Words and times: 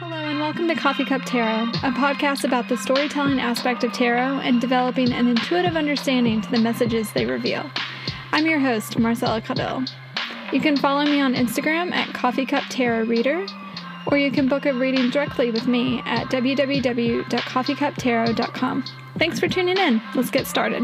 Hello, 0.00 0.16
and 0.16 0.40
welcome 0.40 0.66
to 0.66 0.74
Coffee 0.74 1.04
Cup 1.04 1.22
Tarot, 1.26 1.64
a 1.82 1.92
podcast 1.92 2.44
about 2.44 2.70
the 2.70 2.78
storytelling 2.78 3.38
aspect 3.38 3.84
of 3.84 3.92
tarot 3.92 4.40
and 4.40 4.58
developing 4.58 5.12
an 5.12 5.28
intuitive 5.28 5.76
understanding 5.76 6.40
to 6.40 6.50
the 6.50 6.58
messages 6.58 7.12
they 7.12 7.26
reveal. 7.26 7.70
I'm 8.32 8.46
your 8.46 8.60
host, 8.60 8.98
Marcella 8.98 9.42
Caudill. 9.42 9.86
You 10.54 10.60
can 10.62 10.78
follow 10.78 11.04
me 11.04 11.20
on 11.20 11.34
Instagram 11.34 11.92
at 11.92 12.14
Coffee 12.14 12.46
Cup 12.46 12.64
Tarot 12.70 13.04
Reader, 13.04 13.44
or 14.06 14.16
you 14.16 14.30
can 14.30 14.48
book 14.48 14.64
a 14.64 14.72
reading 14.72 15.10
directly 15.10 15.50
with 15.50 15.66
me 15.66 16.00
at 16.06 16.28
www.coffeecuptarot.com. 16.28 18.84
Thanks 19.18 19.38
for 19.38 19.48
tuning 19.48 19.76
in. 19.76 20.00
Let's 20.14 20.30
get 20.30 20.46
started. 20.46 20.82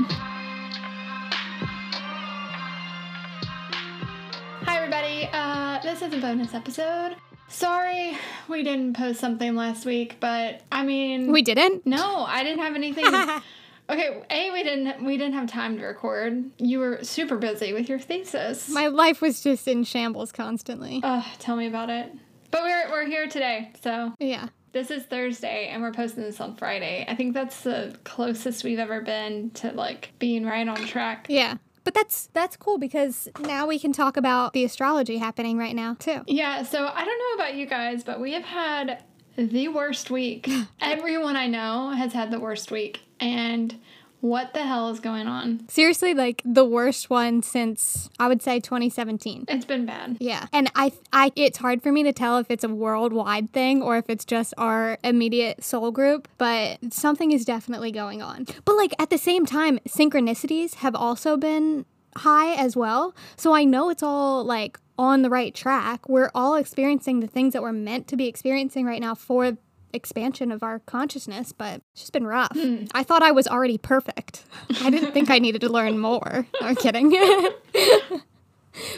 Hi, 4.61 4.77
everybody. 4.77 5.30
Uh, 5.33 5.80
this 5.80 6.03
is 6.03 6.12
a 6.12 6.21
bonus 6.21 6.53
episode. 6.53 7.17
Sorry 7.49 8.17
we 8.49 8.62
didn't 8.62 8.95
post 8.97 9.20
something 9.20 9.55
last 9.55 9.87
week, 9.87 10.16
but 10.20 10.62
I 10.70 10.84
mean, 10.84 11.33
We 11.33 11.43
didn't? 11.43 11.87
no, 11.87 12.25
I 12.27 12.43
didn't 12.43 12.61
have 12.61 12.75
anything. 12.75 13.05
okay, 13.91 14.23
a 14.30 14.51
we 14.53 14.62
didn't 14.62 15.05
we 15.05 15.16
didn't 15.16 15.34
have 15.34 15.48
time 15.51 15.79
to 15.79 15.84
record. 15.84 16.51
You 16.59 16.80
were 16.80 16.98
super 17.03 17.37
busy 17.37 17.73
with 17.73 17.89
your 17.89 17.98
thesis. 17.98 18.69
My 18.69 18.89
life 18.89 19.20
was 19.20 19.41
just 19.43 19.67
in 19.69 19.84
shambles 19.84 20.33
constantly. 20.33 21.01
Ugh, 21.03 21.25
tell 21.39 21.56
me 21.56 21.67
about 21.67 21.91
it. 21.91 22.12
But 22.51 22.62
we're 22.65 22.91
we're 22.91 23.06
here 23.06 23.29
today, 23.29 23.73
so 23.83 24.12
Yeah. 24.19 24.48
this 24.73 24.91
is 24.91 25.05
Thursday, 25.05 25.69
and 25.69 25.83
we're 25.83 25.92
posting 25.92 26.23
this 26.25 26.41
on 26.41 26.56
Friday. 26.56 27.05
I 27.09 27.15
think 27.15 27.34
that's 27.34 27.62
the 27.62 27.97
closest 28.05 28.65
we've 28.65 28.78
ever 28.78 29.01
been 29.01 29.51
to 29.55 29.73
like 29.73 30.12
being 30.19 30.45
right 30.45 30.67
on 30.67 30.77
track. 30.87 31.27
Yeah. 31.28 31.56
But 31.87 31.95
that's 31.95 32.29
that's 32.33 32.57
cool 32.57 32.79
because 32.79 33.29
now 33.39 33.69
we 33.69 33.79
can 33.79 33.93
talk 33.93 34.17
about 34.17 34.53
the 34.55 34.65
astrology 34.65 35.19
happening 35.19 35.57
right 35.57 35.75
now 35.75 35.95
too. 35.95 36.23
Yeah, 36.27 36.65
so 36.65 36.85
I 36.85 37.05
don't 37.05 37.19
know 37.19 37.45
about 37.45 37.55
you 37.55 37.65
guys, 37.65 38.03
but 38.03 38.21
we 38.21 38.33
have 38.33 38.43
had 38.43 39.05
the 39.37 39.69
worst 39.69 40.11
week. 40.11 40.51
Everyone 40.81 41.37
I 41.37 41.47
know 41.47 41.91
has 41.91 42.12
had 42.12 42.33
the 42.33 42.41
worst 42.41 42.73
week. 42.73 43.03
And 43.20 43.78
what 44.20 44.55
the 44.55 44.64
hell 44.64 44.91
is 44.91 45.00
going 45.00 45.27
on? 45.27 45.69
Seriously, 45.69 46.14
like 46.14 46.42
the 46.45 46.64
worst 46.64 47.11
one 47.11 47.42
since 47.42 48.09
I 48.19 48.28
would 48.28 48.42
say 48.42 48.61
2017. 48.61 49.45
It's 49.48 49.64
been 49.64 49.86
bad. 49.86 50.17
Yeah. 50.20 50.47
And 50.53 50.70
I 50.75 50.92
I 51.12 51.33
it's 51.36 51.59
hard 51.59 51.83
for 51.83 51.92
me 51.92 52.03
to 52.05 52.12
tell 52.12 52.39
if 52.39 52.50
it's 52.50 52.64
a 52.64 52.69
worldwide 52.69 53.50
thing 53.50 53.83
or 53.83 53.98
if 53.98 54.09
it's 54.09 54.25
just 54.25 54.55
our 54.59 54.98
immediate 55.05 55.62
soul 55.62 55.91
group, 55.91 56.28
but 56.39 56.78
something 56.92 57.33
is 57.33 57.44
definitely 57.44 57.92
going 57.92 58.22
on. 58.22 58.47
But 58.64 58.77
like 58.77 58.94
at 58.98 59.11
the 59.11 59.19
same 59.19 59.47
time, 59.47 59.78
synchronicities 59.89 60.77
have 60.77 60.94
also 60.94 61.37
been 61.37 61.84
high 62.17 62.55
as 62.55 62.77
well. 62.77 63.14
So 63.37 63.55
I 63.55 63.64
know 63.64 63.91
it's 63.91 64.03
all 64.03 64.44
like 64.44 64.78
on 64.98 65.22
the 65.22 65.31
right 65.31 65.55
track. 65.55 66.09
We're 66.09 66.31
all 66.34 66.55
experiencing 66.55 67.20
the 67.20 67.27
things 67.27 67.53
that 67.53 67.62
we're 67.62 67.72
meant 67.72 68.09
to 68.09 68.17
be 68.17 68.27
experiencing 68.27 68.87
right 68.87 69.00
now 69.00 69.14
for 69.14 69.56
expansion 69.92 70.53
of 70.53 70.62
our 70.62 70.81
consciousness, 70.81 71.53
but 71.53 71.81
it's 71.92 72.03
just 72.03 72.12
been 72.12 72.27
rough. 72.27 72.53
Hmm. 72.53 72.84
I 72.95 73.03
thought 73.03 73.23
I 73.23 73.33
was 73.33 73.47
already 73.47 73.79
perfect. 73.79 74.45
I 74.83 74.91
didn't 74.91 75.12
think 75.12 75.31
I 75.31 75.39
needed 75.39 75.61
to 75.62 75.69
learn 75.69 75.98
more. 76.11 76.47
I'm 76.61 76.77
kidding. 76.77 77.15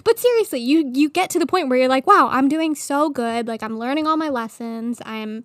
But 0.02 0.18
seriously, 0.18 0.58
you 0.58 0.90
you 0.92 1.08
get 1.08 1.30
to 1.30 1.38
the 1.38 1.46
point 1.46 1.68
where 1.68 1.78
you're 1.78 1.88
like, 1.88 2.04
wow, 2.04 2.28
I'm 2.32 2.48
doing 2.48 2.74
so 2.74 3.10
good. 3.10 3.46
Like 3.46 3.62
I'm 3.62 3.78
learning 3.78 4.08
all 4.08 4.16
my 4.16 4.28
lessons. 4.28 5.00
I'm 5.04 5.44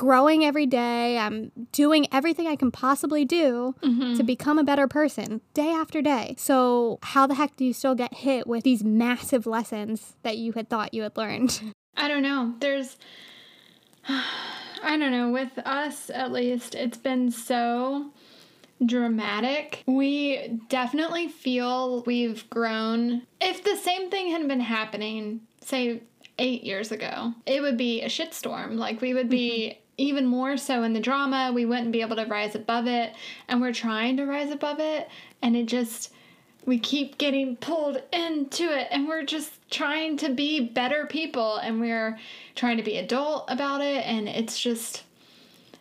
growing 0.00 0.42
every 0.46 0.64
day. 0.64 1.18
I'm 1.18 1.52
doing 1.72 2.06
everything 2.10 2.46
I 2.46 2.56
can 2.56 2.70
possibly 2.70 3.26
do 3.26 3.74
mm-hmm. 3.82 4.14
to 4.14 4.22
become 4.22 4.58
a 4.58 4.64
better 4.64 4.88
person 4.88 5.42
day 5.52 5.68
after 5.68 6.00
day. 6.00 6.34
So, 6.38 6.98
how 7.02 7.26
the 7.26 7.34
heck 7.34 7.54
do 7.56 7.66
you 7.66 7.74
still 7.74 7.94
get 7.94 8.14
hit 8.14 8.46
with 8.46 8.64
these 8.64 8.82
massive 8.82 9.46
lessons 9.46 10.16
that 10.22 10.38
you 10.38 10.52
had 10.52 10.70
thought 10.70 10.94
you 10.94 11.02
had 11.02 11.18
learned? 11.18 11.74
I 11.98 12.08
don't 12.08 12.22
know. 12.22 12.54
There's, 12.60 12.96
I 14.82 14.96
don't 14.96 15.12
know, 15.12 15.30
with 15.30 15.58
us 15.64 16.10
at 16.10 16.32
least, 16.32 16.74
it's 16.74 16.98
been 16.98 17.30
so 17.30 18.10
dramatic. 18.84 19.82
We 19.86 20.60
definitely 20.68 21.28
feel 21.28 22.02
we've 22.02 22.48
grown. 22.50 23.22
If 23.40 23.62
the 23.64 23.76
same 23.76 24.10
thing 24.10 24.30
had 24.30 24.46
been 24.48 24.60
happening, 24.60 25.40
say, 25.62 26.02
eight 26.38 26.64
years 26.64 26.90
ago, 26.90 27.34
it 27.46 27.60
would 27.60 27.76
be 27.76 28.02
a 28.02 28.08
shitstorm. 28.08 28.76
Like, 28.76 29.00
we 29.00 29.14
would 29.14 29.28
be. 29.28 29.70
Mm-hmm. 29.70 29.76
Even 29.98 30.24
more 30.24 30.56
so 30.56 30.82
in 30.82 30.94
the 30.94 31.00
drama, 31.00 31.52
we 31.54 31.66
wouldn't 31.66 31.92
be 31.92 32.00
able 32.00 32.16
to 32.16 32.24
rise 32.24 32.54
above 32.54 32.86
it. 32.86 33.12
And 33.48 33.60
we're 33.60 33.74
trying 33.74 34.16
to 34.16 34.24
rise 34.24 34.50
above 34.50 34.80
it. 34.80 35.10
And 35.42 35.54
it 35.54 35.66
just, 35.66 36.10
we 36.66 36.78
keep 36.78 37.18
getting 37.18 37.56
pulled 37.56 38.02
into 38.12 38.64
it 38.64 38.88
and 38.90 39.08
we're 39.08 39.24
just 39.24 39.52
trying 39.70 40.16
to 40.18 40.32
be 40.32 40.60
better 40.60 41.06
people 41.06 41.56
and 41.56 41.80
we're 41.80 42.18
trying 42.54 42.76
to 42.76 42.82
be 42.82 42.96
adult 42.96 43.44
about 43.48 43.80
it 43.80 44.04
and 44.06 44.28
it's 44.28 44.58
just 44.60 45.04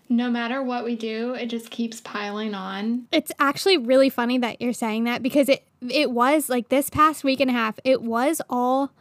no 0.08 0.30
matter 0.30 0.64
what 0.64 0.84
we 0.84 0.96
do 0.96 1.34
it 1.36 1.48
just 1.48 1.70
keeps 1.70 2.02
piling 2.02 2.54
on. 2.54 3.08
It's 3.12 3.32
actually 3.40 3.78
really 3.78 4.10
funny 4.10 4.38
that 4.40 4.62
you're 4.62 4.74
saying 4.74 5.04
that 5.04 5.22
because 5.22 5.50
it 5.50 5.66
it 5.88 6.12
was 6.12 6.50
like 6.50 6.70
this 6.70 6.90
past 6.90 7.24
week 7.24 7.40
and 7.40 7.50
a 7.50 7.54
half, 7.54 7.80
it 7.84 8.02
was 8.02 8.42
all 8.50 8.92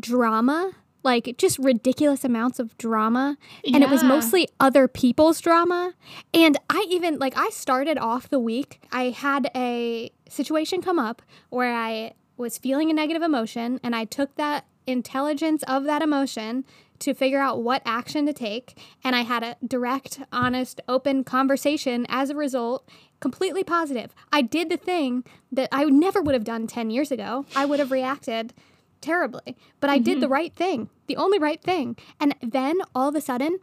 drama, 0.00 0.72
like 1.08 1.36
just 1.38 1.58
ridiculous 1.58 2.22
amounts 2.22 2.58
of 2.58 2.76
drama. 2.76 3.38
And 3.64 3.82
it 3.82 3.88
was 3.88 4.04
mostly 4.04 4.46
other 4.60 4.86
people's 4.86 5.40
drama. 5.40 5.94
And 6.34 6.58
I 6.68 6.84
even 6.90 7.18
like 7.18 7.34
I 7.36 7.48
started 7.48 7.96
off 7.96 8.28
the 8.28 8.38
week, 8.38 8.82
I 8.92 9.04
had 9.04 9.50
a 9.56 10.12
situation 10.28 10.82
come 10.82 10.98
up 10.98 11.22
where 11.48 11.74
I 11.74 12.12
was 12.36 12.58
feeling 12.58 12.90
a 12.90 12.92
negative 12.92 13.22
emotion 13.22 13.80
and 13.82 13.96
I 13.96 14.04
took 14.04 14.34
that 14.36 14.66
intelligence 14.86 15.62
of 15.64 15.84
that 15.84 16.02
emotion 16.02 16.64
to 16.98 17.14
figure 17.14 17.40
out 17.40 17.62
what 17.62 17.80
action 17.86 18.26
to 18.26 18.34
take. 18.34 18.78
And 19.02 19.16
I 19.16 19.22
had 19.22 19.42
a 19.42 19.56
direct, 19.66 20.20
honest, 20.30 20.80
open 20.88 21.24
conversation 21.24 22.04
as 22.08 22.28
a 22.28 22.34
result, 22.34 22.86
completely 23.20 23.64
positive. 23.64 24.14
I 24.30 24.42
did 24.42 24.68
the 24.68 24.76
thing 24.76 25.24
that 25.52 25.68
I 25.72 25.84
never 25.84 26.20
would 26.20 26.34
have 26.34 26.44
done 26.44 26.66
10 26.66 26.90
years 26.90 27.10
ago. 27.10 27.46
I 27.56 27.64
would 27.64 27.78
have 27.78 27.90
reacted 27.90 28.52
terribly, 29.00 29.56
but 29.80 29.90
I 29.90 29.98
did 29.98 30.20
the 30.20 30.26
mm-hmm. 30.26 30.32
right 30.32 30.54
thing, 30.54 30.90
the 31.06 31.16
only 31.16 31.38
right 31.38 31.62
thing. 31.62 31.96
And 32.20 32.34
then 32.42 32.80
all 32.94 33.08
of 33.08 33.14
a 33.14 33.20
sudden, 33.20 33.58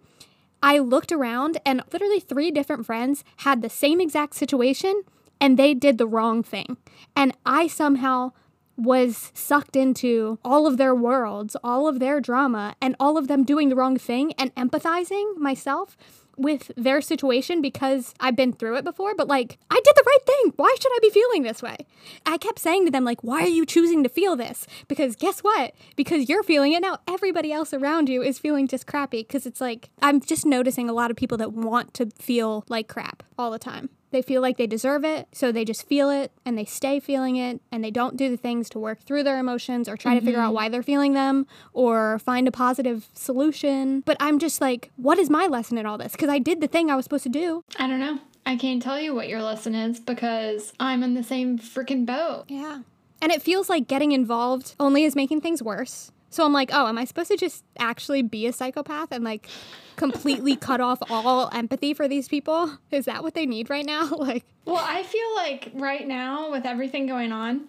I 0.61 0.79
looked 0.79 1.11
around 1.11 1.59
and 1.65 1.83
literally 1.91 2.19
three 2.19 2.51
different 2.51 2.85
friends 2.85 3.23
had 3.37 3.61
the 3.61 3.69
same 3.69 4.01
exact 4.01 4.35
situation 4.35 5.03
and 5.39 5.57
they 5.57 5.73
did 5.73 5.97
the 5.97 6.07
wrong 6.07 6.43
thing. 6.43 6.77
And 7.15 7.33
I 7.45 7.67
somehow 7.67 8.31
was 8.77 9.31
sucked 9.33 9.75
into 9.75 10.39
all 10.43 10.67
of 10.67 10.77
their 10.77 10.93
worlds, 10.93 11.55
all 11.63 11.87
of 11.87 11.99
their 11.99 12.19
drama, 12.19 12.75
and 12.81 12.95
all 12.99 13.17
of 13.17 13.27
them 13.27 13.43
doing 13.43 13.69
the 13.69 13.75
wrong 13.75 13.97
thing 13.97 14.33
and 14.33 14.53
empathizing 14.55 15.37
myself 15.37 15.95
with 16.37 16.71
their 16.75 17.01
situation 17.01 17.61
because 17.61 18.13
I've 18.19 18.35
been 18.35 18.53
through 18.53 18.77
it 18.77 18.83
before, 18.83 19.15
but 19.15 19.27
like, 19.27 19.57
I 19.69 19.75
did 19.75 19.95
the 19.95 20.03
right 20.05 20.25
thing. 20.25 20.53
Why 20.55 20.75
should 20.79 20.91
I 20.91 20.99
be 21.01 21.09
feeling 21.09 21.43
this 21.43 21.61
way? 21.61 21.77
I 22.25 22.37
kept 22.37 22.59
saying 22.59 22.85
to 22.85 22.91
them, 22.91 23.03
like, 23.03 23.23
why 23.23 23.41
are 23.41 23.47
you 23.47 23.65
choosing 23.65 24.03
to 24.03 24.09
feel 24.09 24.35
this? 24.35 24.67
Because 24.87 25.15
guess 25.15 25.39
what? 25.39 25.73
Because 25.95 26.29
you're 26.29 26.43
feeling 26.43 26.73
it 26.73 26.81
now, 26.81 26.99
everybody 27.07 27.51
else 27.51 27.73
around 27.73 28.09
you 28.09 28.21
is 28.21 28.39
feeling 28.39 28.67
just 28.67 28.87
crappy. 28.87 29.21
Because 29.21 29.45
it's 29.45 29.61
like, 29.61 29.89
I'm 30.01 30.19
just 30.19 30.45
noticing 30.45 30.89
a 30.89 30.93
lot 30.93 31.11
of 31.11 31.17
people 31.17 31.37
that 31.37 31.53
want 31.53 31.93
to 31.95 32.09
feel 32.19 32.65
like 32.69 32.87
crap 32.87 33.23
all 33.37 33.51
the 33.51 33.59
time. 33.59 33.89
They 34.15 34.21
feel 34.21 34.41
like 34.41 34.55
they 34.55 34.65
deserve 34.65 35.03
it, 35.03 35.27
so 35.33 35.51
they 35.51 35.65
just 35.65 35.85
feel 35.89 36.09
it 36.09 36.31
and 36.45 36.57
they 36.57 36.63
stay 36.63 37.01
feeling 37.01 37.35
it 37.35 37.59
and 37.69 37.83
they 37.83 37.91
don't 37.91 38.15
do 38.15 38.29
the 38.29 38.37
things 38.37 38.69
to 38.69 38.79
work 38.79 39.01
through 39.01 39.23
their 39.23 39.37
emotions 39.37 39.89
or 39.89 39.97
try 39.97 40.17
to 40.17 40.21
figure 40.21 40.39
out 40.39 40.45
mm-hmm. 40.45 40.55
why 40.55 40.69
they're 40.69 40.81
feeling 40.81 41.15
them 41.15 41.45
or 41.73 42.17
find 42.19 42.47
a 42.47 42.51
positive 42.51 43.09
solution. 43.13 43.99
But 44.05 44.15
I'm 44.21 44.39
just 44.39 44.61
like, 44.61 44.89
what 44.95 45.19
is 45.19 45.29
my 45.29 45.47
lesson 45.47 45.77
in 45.77 45.85
all 45.85 45.97
this? 45.97 46.13
Because 46.13 46.29
I 46.29 46.39
did 46.39 46.61
the 46.61 46.67
thing 46.67 46.89
I 46.89 46.95
was 46.95 47.03
supposed 47.03 47.23
to 47.23 47.29
do. 47.29 47.65
i 47.77 47.87
don't 47.87 47.99
know 47.99 48.19
i 48.45 48.55
can't 48.55 48.81
tell 48.81 48.97
you 49.01 49.13
what 49.13 49.27
your 49.27 49.41
lesson 49.41 49.75
is 49.75 49.99
because 49.99 50.71
i'm 50.79 51.03
in 51.03 51.13
the 51.13 51.23
same 51.23 51.59
freaking 51.59 52.05
boat 52.05 52.45
Yeah. 52.47 52.83
And 53.21 53.33
it 53.33 53.41
feels 53.41 53.69
like 53.69 53.87
getting 53.87 54.13
involved 54.13 54.75
only 54.79 55.03
is 55.03 55.15
making 55.15 55.41
things 55.41 55.61
worse. 55.61 56.11
So 56.29 56.43
I'm 56.45 56.53
like, 56.53 56.69
oh, 56.73 56.87
am 56.87 56.97
I 56.97 57.05
supposed 57.05 57.29
to 57.31 57.37
just 57.37 57.63
actually 57.79 58.21
be 58.21 58.45
a 58.47 58.53
psychopath 58.53 59.11
and 59.11 59.23
like 59.23 59.47
completely 59.95 60.55
cut 60.67 60.81
off 60.81 60.99
all 61.09 61.49
empathy 61.53 61.93
for 61.93 62.07
these 62.07 62.27
people? 62.27 62.77
Is 62.91 63.05
that 63.05 63.23
what 63.23 63.33
they 63.35 63.45
need 63.45 63.69
right 63.69 63.85
now? 63.85 64.09
Like, 64.25 64.45
well 64.65 64.83
i 64.83 65.03
feel 65.03 65.35
like 65.35 65.71
right 65.75 66.07
now 66.07 66.49
with 66.51 66.65
everything 66.65 67.05
going 67.05 67.31
on 67.31 67.65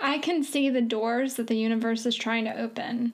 i 0.00 0.16
can 0.18 0.42
see 0.42 0.70
the 0.70 0.80
doors 0.80 1.34
that 1.34 1.46
the 1.46 1.56
universe 1.56 2.06
is 2.06 2.16
trying 2.16 2.44
to 2.44 2.58
open 2.58 3.12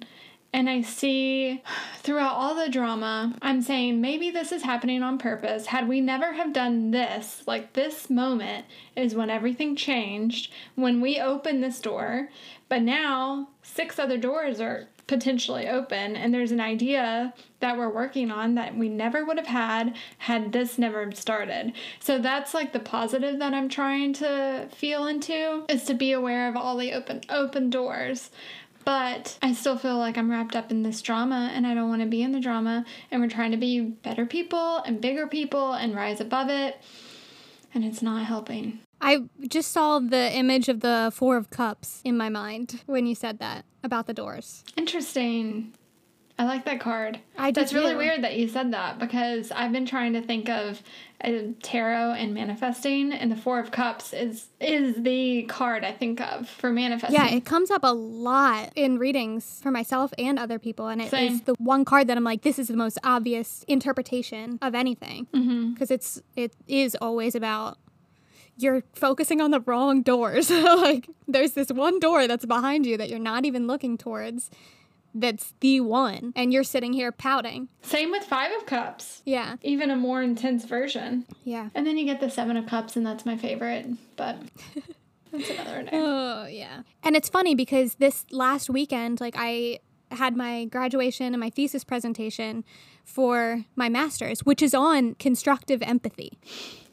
and 0.54 0.70
I 0.70 0.82
see 0.82 1.64
throughout 1.98 2.36
all 2.36 2.54
the 2.54 2.68
drama, 2.68 3.34
I'm 3.42 3.60
saying 3.60 4.00
maybe 4.00 4.30
this 4.30 4.52
is 4.52 4.62
happening 4.62 5.02
on 5.02 5.18
purpose. 5.18 5.66
Had 5.66 5.88
we 5.88 6.00
never 6.00 6.32
have 6.32 6.52
done 6.52 6.92
this, 6.92 7.42
like 7.44 7.72
this 7.72 8.08
moment 8.08 8.64
is 8.94 9.16
when 9.16 9.30
everything 9.30 9.74
changed, 9.74 10.52
when 10.76 11.00
we 11.00 11.18
opened 11.18 11.64
this 11.64 11.80
door, 11.80 12.28
but 12.68 12.82
now 12.82 13.48
six 13.62 13.98
other 13.98 14.16
doors 14.16 14.60
are 14.60 14.86
potentially 15.08 15.68
open 15.68 16.14
and 16.16 16.32
there's 16.32 16.52
an 16.52 16.60
idea 16.60 17.34
that 17.58 17.76
we're 17.76 17.92
working 17.92 18.30
on 18.30 18.54
that 18.54 18.76
we 18.76 18.88
never 18.88 19.24
would 19.24 19.36
have 19.36 19.48
had 19.48 19.94
had 20.18 20.52
this 20.52 20.78
never 20.78 21.10
started. 21.12 21.72
So 21.98 22.20
that's 22.20 22.54
like 22.54 22.72
the 22.72 22.78
positive 22.78 23.40
that 23.40 23.54
I'm 23.54 23.68
trying 23.68 24.12
to 24.14 24.68
feel 24.72 25.06
into 25.06 25.64
is 25.68 25.82
to 25.86 25.94
be 25.94 26.12
aware 26.12 26.48
of 26.48 26.56
all 26.56 26.76
the 26.76 26.92
open 26.92 27.22
open 27.28 27.70
doors. 27.70 28.30
But 28.84 29.38
I 29.42 29.52
still 29.54 29.78
feel 29.78 29.98
like 29.98 30.18
I'm 30.18 30.30
wrapped 30.30 30.54
up 30.54 30.70
in 30.70 30.82
this 30.82 31.00
drama 31.00 31.50
and 31.54 31.66
I 31.66 31.74
don't 31.74 31.88
want 31.88 32.02
to 32.02 32.08
be 32.08 32.22
in 32.22 32.32
the 32.32 32.40
drama. 32.40 32.84
And 33.10 33.20
we're 33.22 33.28
trying 33.28 33.50
to 33.52 33.56
be 33.56 33.80
better 33.80 34.26
people 34.26 34.78
and 34.78 35.00
bigger 35.00 35.26
people 35.26 35.72
and 35.72 35.94
rise 35.94 36.20
above 36.20 36.50
it. 36.50 36.80
And 37.72 37.84
it's 37.84 38.02
not 38.02 38.26
helping. 38.26 38.80
I 39.00 39.24
just 39.48 39.72
saw 39.72 39.98
the 39.98 40.32
image 40.32 40.68
of 40.68 40.80
the 40.80 41.12
Four 41.14 41.36
of 41.36 41.50
Cups 41.50 42.00
in 42.04 42.16
my 42.16 42.28
mind 42.28 42.82
when 42.86 43.06
you 43.06 43.14
said 43.14 43.38
that 43.40 43.64
about 43.82 44.06
the 44.06 44.14
doors. 44.14 44.64
Interesting. 44.76 45.74
I 46.36 46.44
like 46.46 46.64
that 46.64 46.80
card. 46.80 47.20
I 47.38 47.52
do 47.52 47.60
That's 47.60 47.72
really 47.72 47.92
too. 47.92 47.98
weird 47.98 48.24
that 48.24 48.36
you 48.36 48.48
said 48.48 48.72
that 48.72 48.98
because 48.98 49.52
I've 49.52 49.70
been 49.70 49.86
trying 49.86 50.14
to 50.14 50.20
think 50.20 50.48
of 50.48 50.82
uh, 51.22 51.30
tarot 51.62 52.14
and 52.14 52.34
manifesting, 52.34 53.12
and 53.12 53.30
the 53.30 53.36
Four 53.36 53.60
of 53.60 53.70
Cups 53.70 54.12
is 54.12 54.46
is 54.60 54.96
the 55.04 55.44
card 55.44 55.84
I 55.84 55.92
think 55.92 56.20
of 56.20 56.48
for 56.48 56.70
manifesting. 56.70 57.20
Yeah, 57.20 57.28
it 57.32 57.44
comes 57.44 57.70
up 57.70 57.82
a 57.84 57.94
lot 57.94 58.72
in 58.74 58.98
readings 58.98 59.60
for 59.62 59.70
myself 59.70 60.12
and 60.18 60.36
other 60.40 60.58
people, 60.58 60.88
and 60.88 61.00
it 61.00 61.04
is 61.04 61.10
Same. 61.10 61.38
the 61.44 61.54
one 61.58 61.84
card 61.84 62.08
that 62.08 62.16
I'm 62.16 62.24
like, 62.24 62.42
this 62.42 62.58
is 62.58 62.66
the 62.66 62.76
most 62.76 62.98
obvious 63.04 63.64
interpretation 63.68 64.58
of 64.60 64.74
anything 64.74 65.28
Mm-hmm. 65.32 65.72
because 65.74 65.92
it's 65.92 66.20
it 66.34 66.52
is 66.66 66.96
always 67.00 67.36
about 67.36 67.78
you're 68.56 68.82
focusing 68.92 69.40
on 69.40 69.52
the 69.52 69.60
wrong 69.60 70.02
doors. 70.02 70.50
like 70.50 71.08
there's 71.28 71.52
this 71.52 71.68
one 71.70 72.00
door 72.00 72.26
that's 72.26 72.44
behind 72.44 72.86
you 72.86 72.96
that 72.96 73.08
you're 73.08 73.18
not 73.20 73.44
even 73.44 73.68
looking 73.68 73.96
towards. 73.96 74.50
That's 75.14 75.54
the 75.60 75.80
one, 75.80 76.32
and 76.34 76.52
you're 76.52 76.64
sitting 76.64 76.92
here 76.92 77.12
pouting. 77.12 77.68
Same 77.82 78.10
with 78.10 78.24
Five 78.24 78.50
of 78.58 78.66
Cups, 78.66 79.22
Yeah, 79.24 79.56
even 79.62 79.90
a 79.90 79.96
more 79.96 80.22
intense 80.22 80.64
version. 80.64 81.24
yeah. 81.44 81.68
And 81.74 81.86
then 81.86 81.96
you 81.96 82.04
get 82.04 82.20
the 82.20 82.28
Seven 82.30 82.56
of 82.56 82.66
Cups, 82.66 82.96
and 82.96 83.06
that's 83.06 83.24
my 83.24 83.36
favorite, 83.36 83.86
but 84.16 84.38
that's 85.32 85.50
another 85.50 85.82
day. 85.84 85.90
Oh, 85.92 86.46
yeah. 86.46 86.82
And 87.04 87.14
it's 87.14 87.28
funny 87.28 87.54
because 87.54 87.94
this 87.96 88.24
last 88.32 88.68
weekend, 88.68 89.20
like, 89.20 89.34
I 89.38 89.78
had 90.10 90.36
my 90.36 90.64
graduation 90.66 91.26
and 91.32 91.38
my 91.40 91.50
thesis 91.50 91.84
presentation 91.84 92.64
for 93.04 93.64
my 93.76 93.88
master's, 93.88 94.40
which 94.40 94.62
is 94.62 94.74
on 94.74 95.14
constructive 95.14 95.82
empathy. 95.82 96.38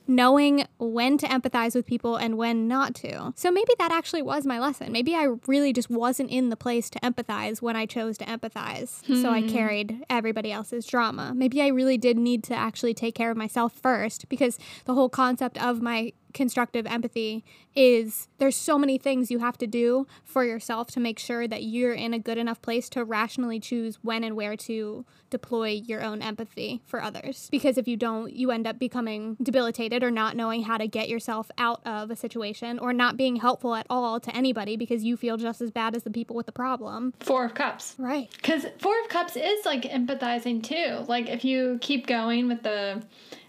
Knowing 0.08 0.66
when 0.78 1.18
to 1.18 1.28
empathize 1.28 1.76
with 1.76 1.86
people 1.86 2.16
and 2.16 2.38
when 2.38 2.68
not 2.68 2.96
to. 2.96 3.34
So 3.36 3.52
maybe 3.52 3.72
that 3.80 3.92
actually 3.92 4.22
was 4.22 4.46
my 4.46 4.60
lesson. 4.60 4.92
Maybe 4.92 5.16
I 5.16 5.28
really 5.48 5.74
just 5.74 5.90
wasn't 5.90 6.30
in 6.30 6.50
the 6.50 6.56
place 6.56 6.90
to 6.92 7.00
empathize 7.00 7.62
when 7.62 7.76
I 7.76 7.86
chose 7.86 8.18
to 8.20 8.26
empathize. 8.26 9.02
So 9.22 9.30
I 9.30 9.42
hmm. 9.42 9.50
carried 9.50 10.06
everybody 10.10 10.52
else's 10.52 10.86
drama. 10.86 11.34
Maybe 11.36 11.62
I 11.62 11.68
really 11.68 11.98
did 11.98 12.18
need 12.18 12.44
to 12.46 12.56
actually 12.56 12.94
take 12.94 13.16
care 13.16 13.32
of 13.32 13.38
myself 13.38 13.74
first 13.74 14.28
because 14.30 14.58
the 14.86 14.94
whole 14.94 15.10
concept 15.10 15.62
of 15.62 15.82
my 15.82 16.14
constructive 16.34 16.86
empathy 16.86 17.44
is 17.76 18.28
there's 18.38 18.56
so 18.56 18.78
many 18.78 18.98
things 18.98 19.32
you 19.32 19.40
have 19.40 19.58
to 19.58 19.68
do 19.68 20.06
for 20.24 20.44
yourself 20.44 20.90
to 20.92 21.00
make 21.00 21.20
sure 21.20 21.48
that 21.48 21.64
you're 21.64 21.94
in 21.94 22.14
a 22.14 22.20
good 22.20 22.38
enough 22.38 22.62
place 22.62 22.90
to 22.90 23.04
rationally 23.04 23.60
choose 23.60 24.00
when 24.02 24.24
and 24.24 24.36
where 24.36 24.58
to 24.58 25.06
deploy 25.30 25.70
your 25.70 26.02
own 26.02 26.22
empathy 26.22 26.82
for 26.86 27.02
others 27.02 27.48
because 27.52 27.78
if 27.78 27.88
you 27.88 27.96
don't 27.96 28.34
you 28.34 28.52
end 28.52 28.68
up 28.68 28.78
becoming 28.78 29.38
debilitated 29.42 30.04
or 30.04 30.12
not 30.12 30.36
knowing 30.36 30.64
how 30.64 30.78
to 30.78 30.88
get 30.88 31.08
yourself 31.08 31.50
out 31.58 31.80
of 31.86 32.12
a 32.12 32.16
situation 32.18 32.78
or 32.78 32.92
not 32.92 33.16
being 33.16 33.38
helpful 33.38 33.74
at 33.74 33.86
all 33.90 34.20
to 34.20 34.36
anybody 34.36 34.76
because 34.76 35.06
you 35.06 35.16
feel 35.16 35.38
just 35.38 35.62
as 35.62 35.72
bad 35.72 35.96
as 35.96 36.04
the 36.04 36.12
people 36.12 36.36
with 36.36 36.46
the 36.46 36.52
problem 36.52 37.14
Four 37.22 37.46
of 37.46 37.54
Cups. 37.54 37.96
right 37.98 38.30
Because 38.34 38.66
Four 38.80 39.00
of 39.02 39.08
Cups 39.08 39.38
is 39.38 39.66
like 39.66 39.84
empathizing 39.84 40.62
too. 40.62 41.06
Like 41.08 41.30
if 41.30 41.46
you 41.46 41.78
keep 41.82 42.08
going 42.08 42.48
with 42.48 42.64
the 42.64 43.02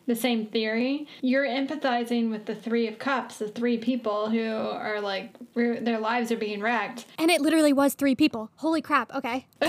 the 0.07 0.17
same 0.17 0.47
theory, 0.47 1.07
you're 1.21 1.47
empathizing 1.47 2.31
with 2.31 2.47
the 2.47 2.55
Three 2.55 2.89
of 2.89 2.99
Cups, 2.99 3.39
the 3.39 3.49
three 3.49 3.79
people 3.79 4.31
who 4.31 4.51
are 4.51 5.01
like 5.01 5.35
their 5.55 5.99
lives 5.99 6.33
are 6.33 6.37
being 6.37 6.61
wrecked, 6.61 7.07
and 7.19 7.31
it 7.31 7.41
literally 7.41 7.73
was 7.73 7.95
three 7.95 8.15
people 8.15 8.51
holy 8.57 8.83
crap 8.83 9.13
okay 9.15 9.47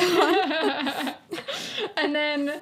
and 1.97 2.15
then 2.15 2.61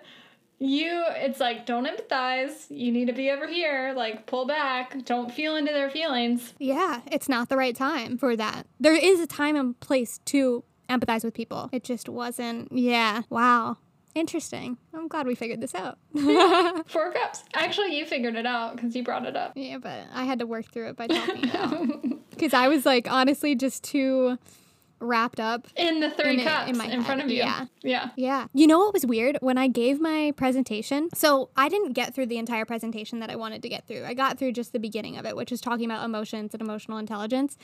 you 0.61 1.03
it's 1.15 1.39
like 1.39 1.65
don't 1.65 1.87
empathize. 1.87 2.67
You 2.69 2.91
need 2.91 3.05
to 3.07 3.13
be 3.13 3.31
over 3.31 3.47
here. 3.47 3.93
Like 3.95 4.27
pull 4.27 4.45
back. 4.45 5.03
Don't 5.05 5.33
feel 5.33 5.55
into 5.55 5.71
their 5.71 5.89
feelings. 5.89 6.53
Yeah, 6.59 7.01
it's 7.11 7.27
not 7.27 7.49
the 7.49 7.57
right 7.57 7.75
time 7.75 8.17
for 8.17 8.35
that. 8.35 8.67
There 8.79 8.93
is 8.95 9.19
a 9.19 9.27
time 9.27 9.55
and 9.55 9.77
place 9.79 10.19
to 10.25 10.63
empathize 10.87 11.23
with 11.23 11.33
people. 11.33 11.69
It 11.71 11.83
just 11.83 12.07
wasn't. 12.07 12.71
Yeah. 12.71 13.23
Wow. 13.31 13.77
Interesting. 14.13 14.77
I'm 14.93 15.07
glad 15.07 15.25
we 15.27 15.35
figured 15.35 15.61
this 15.61 15.73
out. 15.75 15.97
Four 16.87 17.13
Cups. 17.13 17.43
Actually, 17.53 17.97
you 17.97 18.05
figured 18.05 18.35
it 18.35 18.45
out 18.45 18.75
because 18.75 18.95
you 18.95 19.03
brought 19.03 19.25
it 19.25 19.35
up. 19.35 19.53
yeah, 19.55 19.77
but 19.77 20.05
I 20.13 20.23
had 20.25 20.39
to 20.39 20.45
work 20.45 20.65
through 20.71 20.89
it 20.89 20.95
by 20.97 21.07
talking 21.07 21.47
it 21.47 21.55
out. 21.55 21.87
Because 22.31 22.53
I 22.55 22.69
was 22.69 22.87
like, 22.87 23.07
honestly, 23.11 23.53
just 23.53 23.83
too 23.83 24.35
wrapped 24.99 25.39
up. 25.39 25.67
In 25.75 25.99
the 25.99 26.09
Three 26.09 26.33
In 26.33 26.39
it- 26.39 26.43
Cups 26.47 26.69
in 26.69 26.81
in, 26.81 26.97
my 26.99 27.03
front 27.05 27.21
of 27.21 27.29
you. 27.29 27.37
yeah. 27.37 27.65
Yeah. 27.83 28.09
Yeah. 28.15 28.47
You 28.53 28.65
know 28.65 28.79
what 28.79 28.93
was 28.93 29.05
weird? 29.05 29.37
When 29.41 29.59
I 29.59 29.67
gave 29.67 30.01
my 30.01 30.33
presentation, 30.35 31.09
so 31.13 31.49
I 31.55 31.69
didn't 31.69 31.93
get 31.93 32.15
through 32.15 32.27
the 32.27 32.39
entire 32.39 32.65
presentation 32.65 33.19
that 33.19 33.29
I 33.29 33.35
wanted 33.35 33.61
to 33.61 33.69
get 33.69 33.85
through. 33.87 34.05
I 34.05 34.15
got 34.15 34.39
through 34.39 34.53
just 34.53 34.73
the 34.73 34.79
beginning 34.79 35.17
of 35.17 35.25
it, 35.27 35.35
which 35.35 35.51
is 35.51 35.61
talking 35.61 35.85
about 35.85 36.03
emotions 36.03 36.53
and 36.55 36.61
emotional 36.61 36.97
intelligence. 36.97 37.57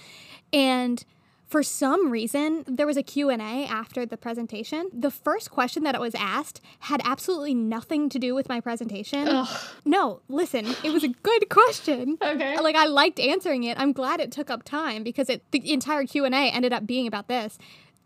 And 0.54 1.04
for 1.48 1.64
some 1.64 2.12
reason, 2.12 2.66
there 2.68 2.86
was 2.86 2.98
a 2.98 3.04
Q&A 3.04 3.66
after 3.66 4.06
the 4.06 4.18
presentation. 4.18 4.90
The 4.92 5.10
first 5.10 5.50
question 5.50 5.84
that 5.84 5.96
it 5.96 6.02
was 6.02 6.14
asked 6.16 6.60
had 6.80 7.02
absolutely 7.06 7.54
nothing 7.54 8.10
to 8.10 8.20
do 8.20 8.36
with 8.36 8.50
my 8.50 8.60
presentation. 8.60 9.28
Ugh. 9.30 9.60
No, 9.86 10.22
listen, 10.28 10.66
it 10.84 10.92
was 10.92 11.06
a 11.06 11.08
good 11.08 11.50
question. 11.50 12.18
Okay. 12.22 12.60
Like 12.60 12.76
I 12.76 12.86
liked 12.86 13.20
answering 13.20 13.64
it. 13.64 13.80
I'm 13.80 13.94
glad 13.94 14.20
it 14.20 14.32
took 14.32 14.50
up 14.50 14.64
time 14.64 15.04
because 15.04 15.30
it 15.30 15.42
the 15.52 15.72
entire 15.72 16.06
Q&A 16.06 16.30
ended 16.30 16.74
up 16.74 16.86
being 16.86 17.08
about 17.08 17.30
this. 17.30 17.58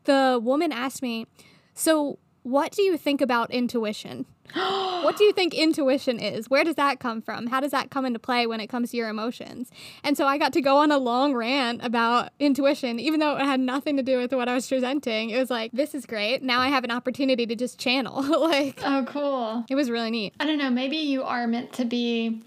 The 0.03 0.39
woman 0.41 0.71
asked 0.71 1.01
me, 1.01 1.25
"So, 1.73 2.19
what 2.43 2.71
do 2.71 2.81
you 2.83 2.97
think 2.97 3.21
about 3.21 3.51
intuition? 3.51 4.25
what 5.03 5.17
do 5.17 5.23
you 5.23 5.33
think 5.33 5.53
intuition 5.53 6.19
is? 6.19 6.49
Where 6.49 6.63
does 6.63 6.75
that 6.75 6.99
come 6.99 7.21
from? 7.21 7.47
How 7.47 7.59
does 7.59 7.71
that 7.71 7.89
come 7.91 8.05
into 8.05 8.19
play 8.19 8.47
when 8.47 8.59
it 8.59 8.67
comes 8.67 8.91
to 8.91 8.97
your 8.97 9.09
emotions?" 9.09 9.69
And 10.03 10.15
so 10.17 10.25
I 10.25 10.37
got 10.37 10.53
to 10.53 10.61
go 10.61 10.77
on 10.77 10.91
a 10.91 10.97
long 10.97 11.33
rant 11.33 11.83
about 11.83 12.29
intuition 12.39 12.99
even 12.99 13.19
though 13.19 13.37
it 13.37 13.45
had 13.45 13.59
nothing 13.59 13.97
to 13.97 14.03
do 14.03 14.17
with 14.17 14.33
what 14.33 14.47
I 14.49 14.53
was 14.53 14.67
presenting. 14.67 15.29
It 15.29 15.37
was 15.37 15.49
like, 15.49 15.71
"This 15.71 15.95
is 15.95 16.05
great. 16.05 16.43
Now 16.43 16.59
I 16.59 16.67
have 16.67 16.83
an 16.83 16.91
opportunity 16.91 17.45
to 17.45 17.55
just 17.55 17.79
channel." 17.79 18.21
like 18.49 18.79
Oh, 18.83 19.05
cool. 19.07 19.65
it 19.69 19.75
was 19.75 19.89
really 19.89 20.11
neat. 20.11 20.33
I 20.39 20.45
don't 20.45 20.57
know. 20.57 20.69
Maybe 20.69 20.97
you 20.97 21.23
are 21.23 21.47
meant 21.47 21.73
to 21.73 21.85
be 21.85 22.41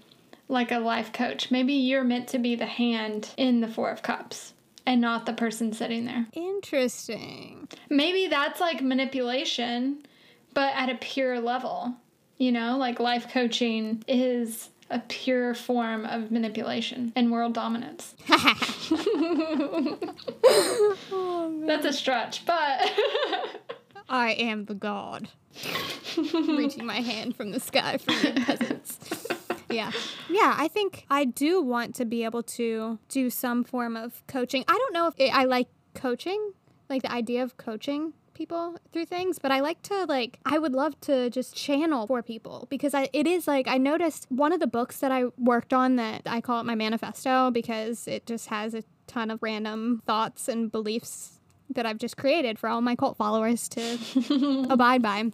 like 0.47 0.71
a 0.71 0.79
life 0.79 1.11
coach. 1.11 1.49
Maybe 1.49 1.73
you're 1.73 2.03
meant 2.03 2.27
to 2.29 2.39
be 2.39 2.55
the 2.55 2.65
hand 2.67 3.29
in 3.37 3.61
the 3.61 3.67
Four 3.67 3.89
of 3.89 4.03
Cups 4.03 4.53
and 4.85 5.01
not 5.01 5.25
the 5.25 5.33
person 5.33 5.73
sitting 5.73 6.05
there. 6.05 6.27
Interesting. 6.33 7.67
Maybe 7.89 8.27
that's 8.27 8.59
like 8.59 8.81
manipulation, 8.83 10.05
but 10.55 10.73
at 10.75 10.89
a 10.89 10.95
pure 10.95 11.39
level. 11.39 11.93
You 12.37 12.51
know, 12.51 12.77
like 12.77 12.99
life 12.99 13.31
coaching 13.31 14.03
is 14.07 14.69
a 14.89 14.99
pure 14.99 15.53
form 15.53 16.05
of 16.05 16.31
manipulation 16.31 17.13
and 17.15 17.31
world 17.31 17.53
dominance. 17.53 18.15
That's 21.65 21.85
a 21.85 21.93
stretch, 21.93 22.45
but 22.45 22.91
I 24.09 24.31
am 24.37 24.65
the 24.65 24.73
god. 24.73 25.29
Reaching 26.17 26.85
my 26.85 26.99
hand 27.01 27.35
from 27.35 27.51
the 27.51 27.59
sky 27.59 27.97
for 27.97 28.11
you 28.11 28.33
peasants. 28.33 29.27
Yeah. 29.69 29.91
Yeah, 30.29 30.55
I 30.57 30.67
think 30.67 31.05
I 31.09 31.25
do 31.25 31.61
want 31.61 31.95
to 31.95 32.05
be 32.05 32.23
able 32.23 32.43
to 32.43 32.99
do 33.09 33.29
some 33.29 33.63
form 33.63 33.95
of 33.95 34.21
coaching. 34.27 34.65
I 34.67 34.77
don't 34.77 34.93
know 34.93 35.07
if 35.07 35.15
I 35.33 35.45
like 35.45 35.67
coaching, 35.93 36.51
like 36.89 37.01
the 37.01 37.11
idea 37.11 37.43
of 37.43 37.57
coaching 37.57 38.13
people 38.35 38.77
through 38.93 39.05
things, 39.05 39.39
but 39.39 39.51
I 39.51 39.61
like 39.61 39.81
to 39.83 40.05
like 40.05 40.39
I 40.45 40.59
would 40.59 40.73
love 40.73 40.99
to 41.01 41.29
just 41.31 41.55
channel 41.55 42.05
for 42.05 42.21
people 42.21 42.67
because 42.69 42.93
I 42.93 43.09
it 43.13 43.25
is 43.25 43.47
like 43.47 43.67
I 43.67 43.77
noticed 43.77 44.27
one 44.29 44.53
of 44.53 44.59
the 44.59 44.67
books 44.67 44.99
that 44.99 45.11
I 45.11 45.25
worked 45.37 45.73
on 45.73 45.95
that 45.95 46.21
I 46.25 46.41
call 46.41 46.59
it 46.59 46.65
my 46.65 46.75
manifesto 46.75 47.49
because 47.49 48.07
it 48.07 48.25
just 48.25 48.47
has 48.47 48.75
a 48.75 48.83
ton 49.07 49.31
of 49.31 49.41
random 49.41 50.03
thoughts 50.05 50.47
and 50.47 50.71
beliefs 50.71 51.34
that 51.69 51.85
I've 51.85 51.97
just 51.97 52.17
created 52.17 52.59
for 52.59 52.69
all 52.69 52.81
my 52.81 52.95
cult 52.95 53.17
followers 53.17 53.67
to 53.69 54.67
abide 54.69 55.01
by. 55.01 55.25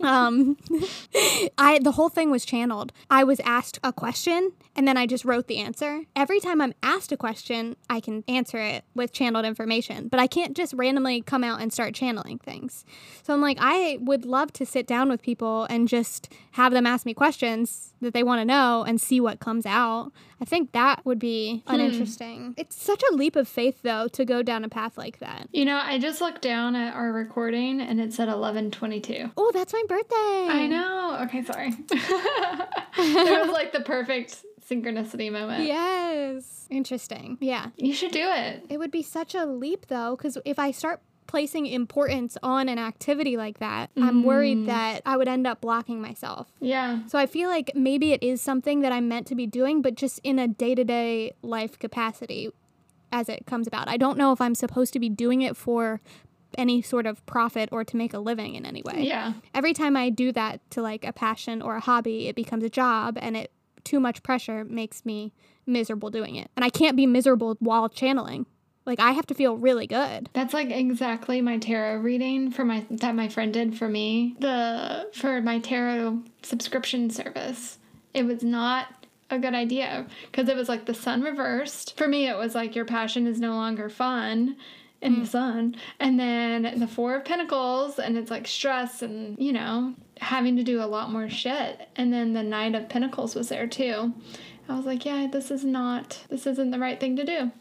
Um, 0.00 0.56
I 1.58 1.78
the 1.82 1.92
whole 1.92 2.08
thing 2.08 2.30
was 2.30 2.44
channeled. 2.44 2.92
I 3.10 3.24
was 3.24 3.40
asked 3.40 3.78
a 3.82 3.92
question 3.92 4.52
and 4.76 4.86
then 4.86 4.96
I 4.96 5.06
just 5.06 5.24
wrote 5.24 5.48
the 5.48 5.58
answer. 5.58 6.02
Every 6.16 6.40
time 6.40 6.60
I'm 6.60 6.74
asked 6.82 7.12
a 7.12 7.16
question, 7.16 7.76
I 7.90 8.00
can 8.00 8.24
answer 8.28 8.58
it 8.58 8.84
with 8.94 9.12
channeled 9.12 9.44
information, 9.44 10.08
but 10.08 10.20
I 10.20 10.26
can't 10.26 10.56
just 10.56 10.72
randomly 10.74 11.20
come 11.20 11.44
out 11.44 11.60
and 11.60 11.72
start 11.72 11.94
channeling 11.94 12.38
things. 12.38 12.84
So 13.22 13.34
I'm 13.34 13.40
like, 13.40 13.58
I 13.60 13.98
would 14.00 14.24
love 14.24 14.52
to 14.54 14.66
sit 14.66 14.86
down 14.86 15.08
with 15.08 15.22
people 15.22 15.64
and 15.64 15.88
just 15.88 16.32
have 16.52 16.72
them 16.72 16.86
ask 16.86 17.06
me 17.06 17.14
questions 17.14 17.91
that 18.02 18.12
they 18.12 18.22
want 18.22 18.40
to 18.40 18.44
know 18.44 18.84
and 18.86 19.00
see 19.00 19.20
what 19.20 19.40
comes 19.40 19.64
out. 19.64 20.12
I 20.40 20.44
think 20.44 20.72
that 20.72 21.04
would 21.06 21.18
be 21.18 21.62
hmm. 21.66 21.74
uninteresting. 21.74 22.54
It's 22.56 22.76
such 22.76 23.02
a 23.10 23.14
leap 23.14 23.36
of 23.36 23.48
faith 23.48 23.80
though 23.82 24.08
to 24.08 24.24
go 24.24 24.42
down 24.42 24.64
a 24.64 24.68
path 24.68 24.98
like 24.98 25.18
that. 25.20 25.48
you 25.52 25.64
know, 25.64 25.80
I 25.82 25.98
just 25.98 26.20
looked 26.20 26.42
down 26.42 26.76
at 26.76 26.94
our 26.94 27.12
recording 27.12 27.80
and 27.80 28.00
it 28.00 28.12
said 28.12 28.28
1122. 28.28 29.30
Oh, 29.36 29.50
that's 29.54 29.72
my 29.72 29.82
birthday. 29.88 30.14
I 30.14 30.66
know. 30.66 31.18
Okay, 31.22 31.42
sorry. 31.44 31.68
it 31.90 33.46
was 33.46 33.50
like 33.50 33.72
the 33.72 33.80
perfect 33.80 34.44
synchronicity 34.68 35.30
moment. 35.30 35.64
Yes. 35.64 36.66
Interesting. 36.70 37.38
Yeah. 37.40 37.68
You 37.76 37.94
should 37.94 38.12
do 38.12 38.24
it. 38.24 38.66
It 38.68 38.78
would 38.78 38.90
be 38.90 39.02
such 39.02 39.34
a 39.34 39.44
leap 39.44 39.86
though, 39.86 40.16
because 40.16 40.38
if 40.44 40.58
I 40.58 40.70
start 40.70 41.00
placing 41.32 41.64
importance 41.64 42.36
on 42.42 42.68
an 42.68 42.78
activity 42.78 43.38
like 43.38 43.58
that, 43.58 43.88
I'm 43.96 44.22
worried 44.22 44.58
mm. 44.58 44.66
that 44.66 45.00
I 45.06 45.16
would 45.16 45.28
end 45.28 45.46
up 45.46 45.62
blocking 45.62 45.98
myself. 45.98 46.46
Yeah. 46.60 47.06
So 47.06 47.18
I 47.18 47.24
feel 47.24 47.48
like 47.48 47.72
maybe 47.74 48.12
it 48.12 48.22
is 48.22 48.42
something 48.42 48.82
that 48.82 48.92
I'm 48.92 49.08
meant 49.08 49.28
to 49.28 49.34
be 49.34 49.46
doing, 49.46 49.80
but 49.80 49.94
just 49.94 50.20
in 50.22 50.38
a 50.38 50.46
day 50.46 50.74
to 50.74 50.84
day 50.84 51.32
life 51.40 51.78
capacity 51.78 52.50
as 53.10 53.30
it 53.30 53.46
comes 53.46 53.66
about. 53.66 53.88
I 53.88 53.96
don't 53.96 54.18
know 54.18 54.32
if 54.32 54.42
I'm 54.42 54.54
supposed 54.54 54.92
to 54.92 55.00
be 55.00 55.08
doing 55.08 55.40
it 55.40 55.56
for 55.56 56.02
any 56.58 56.82
sort 56.82 57.06
of 57.06 57.24
profit 57.24 57.70
or 57.72 57.82
to 57.82 57.96
make 57.96 58.12
a 58.12 58.18
living 58.18 58.54
in 58.54 58.66
any 58.66 58.82
way. 58.82 59.04
Yeah. 59.04 59.32
Every 59.54 59.72
time 59.72 59.96
I 59.96 60.10
do 60.10 60.32
that 60.32 60.60
to 60.72 60.82
like 60.82 61.02
a 61.02 61.14
passion 61.14 61.62
or 61.62 61.76
a 61.76 61.80
hobby, 61.80 62.28
it 62.28 62.36
becomes 62.36 62.62
a 62.62 62.68
job 62.68 63.16
and 63.18 63.38
it 63.38 63.50
too 63.84 64.00
much 64.00 64.22
pressure 64.22 64.64
makes 64.64 65.06
me 65.06 65.32
miserable 65.64 66.10
doing 66.10 66.36
it. 66.36 66.50
And 66.56 66.62
I 66.62 66.68
can't 66.68 66.94
be 66.94 67.06
miserable 67.06 67.56
while 67.58 67.88
channeling. 67.88 68.44
Like 68.84 69.00
I 69.00 69.12
have 69.12 69.26
to 69.26 69.34
feel 69.34 69.56
really 69.56 69.86
good. 69.86 70.28
That's 70.32 70.54
like 70.54 70.70
exactly 70.70 71.40
my 71.40 71.58
tarot 71.58 71.98
reading 71.98 72.50
for 72.50 72.64
my 72.64 72.84
that 72.90 73.14
my 73.14 73.28
friend 73.28 73.52
did 73.52 73.76
for 73.78 73.88
me. 73.88 74.36
The 74.40 75.08
for 75.12 75.40
my 75.40 75.60
tarot 75.60 76.22
subscription 76.42 77.10
service. 77.10 77.78
It 78.12 78.24
was 78.24 78.42
not 78.42 78.88
a 79.30 79.38
good 79.38 79.54
idea 79.54 80.06
because 80.30 80.48
it 80.48 80.56
was 80.56 80.68
like 80.68 80.86
the 80.86 80.94
sun 80.94 81.22
reversed. 81.22 81.96
For 81.96 82.08
me 82.08 82.28
it 82.28 82.36
was 82.36 82.54
like 82.54 82.74
your 82.74 82.84
passion 82.84 83.26
is 83.26 83.40
no 83.40 83.54
longer 83.54 83.88
fun 83.88 84.56
in 85.00 85.14
the 85.14 85.26
mm. 85.26 85.28
sun. 85.28 85.76
And 85.98 86.18
then 86.18 86.78
the 86.78 86.86
4 86.86 87.16
of 87.16 87.24
pentacles 87.24 87.98
and 87.98 88.16
it's 88.16 88.30
like 88.30 88.46
stress 88.46 89.02
and, 89.02 89.36
you 89.38 89.52
know, 89.52 89.94
having 90.20 90.56
to 90.56 90.62
do 90.62 90.82
a 90.82 90.86
lot 90.86 91.10
more 91.10 91.28
shit. 91.28 91.88
And 91.96 92.12
then 92.12 92.32
the 92.32 92.42
knight 92.42 92.74
of 92.74 92.88
pentacles 92.88 93.34
was 93.34 93.48
there 93.48 93.66
too. 93.66 94.12
I 94.68 94.76
was 94.76 94.86
like, 94.86 95.04
yeah, 95.04 95.26
this 95.30 95.50
is 95.50 95.64
not 95.64 96.24
this 96.28 96.46
isn't 96.46 96.70
the 96.70 96.78
right 96.78 96.98
thing 96.98 97.16
to 97.16 97.24
do 97.24 97.52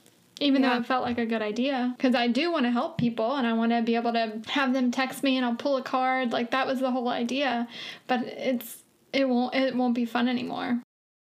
even 0.41 0.61
Yeah. 0.61 0.69
though 0.75 0.79
it 0.81 0.85
felt 0.85 1.03
like 1.03 1.17
a 1.17 1.25
good 1.25 1.41
idea 1.41 1.93
because 1.95 2.15
i 2.15 2.27
do 2.27 2.51
want 2.51 2.65
to 2.65 2.71
help 2.71 2.97
people 2.97 3.35
and 3.35 3.45
i 3.47 3.53
want 3.53 3.71
to 3.71 3.81
be 3.81 3.95
able 3.95 4.11
to 4.13 4.41
have 4.47 4.73
them 4.73 4.91
text 4.91 5.23
me 5.23 5.37
and 5.37 5.45
i'll 5.45 5.55
pull 5.55 5.77
a 5.77 5.81
card 5.83 6.31
like 6.33 6.51
that 6.51 6.65
was 6.67 6.79
the 6.79 6.91
whole 6.91 7.07
idea 7.09 7.67
but 8.07 8.21
it's 8.25 8.83
it 9.13 9.29
won't 9.29 9.53
it 9.55 9.75
won't 9.75 9.93
be 9.95 10.05
fun 10.05 10.27
anymore 10.27 10.81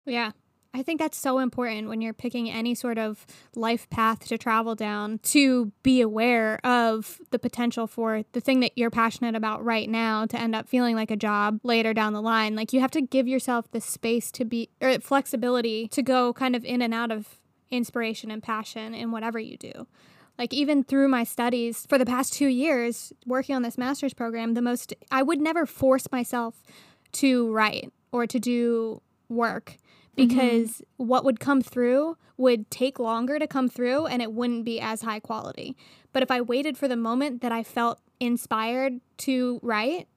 Yeah. 0.05 0.31
I 0.73 0.83
think 0.83 1.01
that's 1.01 1.17
so 1.17 1.39
important 1.39 1.89
when 1.89 1.99
you're 2.01 2.13
picking 2.13 2.49
any 2.49 2.75
sort 2.75 2.97
of 2.97 3.25
life 3.55 3.89
path 3.89 4.25
to 4.29 4.37
travel 4.37 4.73
down 4.73 5.19
to 5.23 5.73
be 5.83 5.99
aware 5.99 6.65
of 6.65 7.19
the 7.31 7.39
potential 7.39 7.87
for 7.87 8.23
the 8.31 8.39
thing 8.39 8.61
that 8.61 8.71
you're 8.77 8.89
passionate 8.89 9.35
about 9.35 9.65
right 9.65 9.89
now 9.89 10.25
to 10.27 10.39
end 10.39 10.55
up 10.55 10.69
feeling 10.69 10.95
like 10.95 11.11
a 11.11 11.17
job 11.17 11.59
later 11.63 11.93
down 11.93 12.13
the 12.13 12.21
line. 12.21 12.55
Like 12.55 12.71
you 12.71 12.79
have 12.79 12.91
to 12.91 13.01
give 13.01 13.27
yourself 13.27 13.69
the 13.71 13.81
space 13.81 14.31
to 14.31 14.45
be 14.45 14.69
or 14.79 14.97
flexibility 15.01 15.89
to 15.89 16.01
go 16.01 16.31
kind 16.31 16.55
of 16.55 16.63
in 16.63 16.81
and 16.81 16.93
out 16.93 17.11
of 17.11 17.40
inspiration 17.71 18.29
and 18.29 18.43
passion 18.43 18.93
in 18.93 19.11
whatever 19.11 19.39
you 19.39 19.57
do. 19.57 19.87
Like 20.37 20.53
even 20.53 20.83
through 20.83 21.07
my 21.07 21.23
studies 21.23 21.85
for 21.87 21.97
the 21.97 22.05
past 22.05 22.33
2 22.33 22.47
years 22.47 23.13
working 23.25 23.55
on 23.55 23.61
this 23.61 23.77
master's 23.77 24.13
program, 24.13 24.53
the 24.53 24.61
most 24.61 24.93
I 25.11 25.23
would 25.23 25.39
never 25.39 25.65
force 25.65 26.11
myself 26.11 26.63
to 27.13 27.51
write 27.51 27.91
or 28.11 28.27
to 28.27 28.39
do 28.39 29.01
work 29.29 29.77
mm-hmm. 30.17 30.27
because 30.27 30.81
what 30.97 31.23
would 31.25 31.39
come 31.39 31.61
through 31.61 32.17
would 32.37 32.71
take 32.71 32.97
longer 32.97 33.37
to 33.37 33.47
come 33.47 33.69
through 33.69 34.07
and 34.07 34.21
it 34.21 34.33
wouldn't 34.33 34.65
be 34.65 34.79
as 34.79 35.01
high 35.03 35.19
quality. 35.19 35.75
But 36.11 36.23
if 36.23 36.31
I 36.31 36.41
waited 36.41 36.77
for 36.77 36.87
the 36.87 36.95
moment 36.95 37.41
that 37.41 37.51
I 37.51 37.63
felt 37.63 37.99
inspired 38.19 38.99
to 39.17 39.59
write, 39.61 40.07